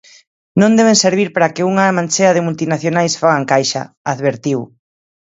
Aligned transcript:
"Non 0.61 0.71
deben 0.79 0.97
servir 1.05 1.29
para 1.35 1.51
que 1.53 1.67
unha 1.71 1.95
manchea 1.97 2.35
de 2.35 2.45
multinacionais 2.47 3.17
fagan 3.21 3.45
caixa", 3.51 3.81
advertiu. 4.13 4.59